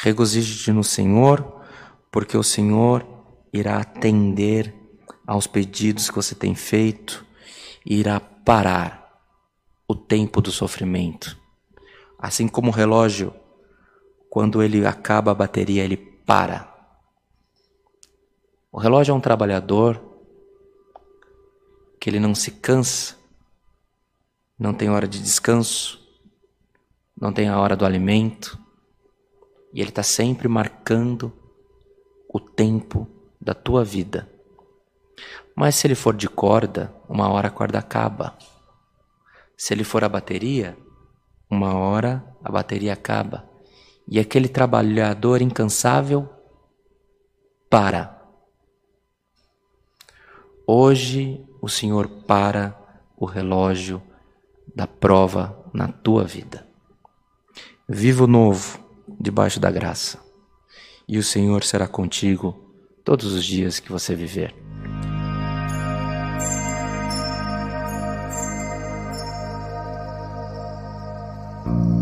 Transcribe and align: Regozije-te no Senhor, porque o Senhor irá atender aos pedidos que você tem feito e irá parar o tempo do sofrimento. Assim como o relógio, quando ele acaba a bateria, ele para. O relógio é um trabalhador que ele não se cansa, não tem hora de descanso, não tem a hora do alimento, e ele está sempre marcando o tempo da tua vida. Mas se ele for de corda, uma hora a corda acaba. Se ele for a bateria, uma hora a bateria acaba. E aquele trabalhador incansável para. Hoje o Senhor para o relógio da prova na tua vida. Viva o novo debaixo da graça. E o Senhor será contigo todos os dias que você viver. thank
Regozije-te 0.00 0.70
no 0.70 0.84
Senhor, 0.84 1.60
porque 2.08 2.36
o 2.36 2.42
Senhor 2.42 3.04
irá 3.52 3.78
atender 3.78 4.72
aos 5.26 5.48
pedidos 5.48 6.08
que 6.08 6.14
você 6.14 6.36
tem 6.36 6.54
feito 6.54 7.26
e 7.84 7.96
irá 7.96 8.20
parar 8.20 9.20
o 9.88 9.96
tempo 9.96 10.40
do 10.40 10.52
sofrimento. 10.52 11.36
Assim 12.16 12.46
como 12.46 12.68
o 12.68 12.74
relógio, 12.74 13.34
quando 14.30 14.62
ele 14.62 14.86
acaba 14.86 15.32
a 15.32 15.34
bateria, 15.34 15.82
ele 15.82 15.96
para. 15.96 16.72
O 18.70 18.78
relógio 18.78 19.10
é 19.10 19.14
um 19.16 19.20
trabalhador 19.20 20.00
que 22.00 22.08
ele 22.08 22.20
não 22.20 22.36
se 22.36 22.52
cansa, 22.52 23.16
não 24.56 24.72
tem 24.72 24.90
hora 24.90 25.08
de 25.08 25.20
descanso, 25.20 26.00
não 27.20 27.32
tem 27.32 27.48
a 27.48 27.58
hora 27.58 27.74
do 27.74 27.84
alimento, 27.84 28.67
e 29.72 29.80
ele 29.80 29.90
está 29.90 30.02
sempre 30.02 30.48
marcando 30.48 31.32
o 32.32 32.40
tempo 32.40 33.06
da 33.40 33.54
tua 33.54 33.84
vida. 33.84 34.28
Mas 35.54 35.74
se 35.74 35.86
ele 35.86 35.94
for 35.94 36.14
de 36.14 36.28
corda, 36.28 36.94
uma 37.08 37.28
hora 37.28 37.48
a 37.48 37.50
corda 37.50 37.78
acaba. 37.78 38.36
Se 39.56 39.74
ele 39.74 39.84
for 39.84 40.04
a 40.04 40.08
bateria, 40.08 40.76
uma 41.50 41.74
hora 41.74 42.24
a 42.42 42.50
bateria 42.50 42.92
acaba. 42.92 43.48
E 44.06 44.18
aquele 44.18 44.48
trabalhador 44.48 45.42
incansável 45.42 46.28
para. 47.68 48.16
Hoje 50.66 51.44
o 51.60 51.68
Senhor 51.68 52.08
para 52.08 52.78
o 53.16 53.24
relógio 53.24 54.00
da 54.74 54.86
prova 54.86 55.58
na 55.72 55.88
tua 55.88 56.24
vida. 56.24 56.66
Viva 57.88 58.24
o 58.24 58.28
novo 58.28 58.87
debaixo 59.18 59.60
da 59.60 59.70
graça. 59.70 60.18
E 61.06 61.18
o 61.18 61.22
Senhor 61.22 61.64
será 61.64 61.86
contigo 61.86 62.72
todos 63.04 63.32
os 63.32 63.44
dias 63.44 63.80
que 63.80 63.90
você 63.90 64.14
viver. 64.14 64.54
thank 71.64 71.97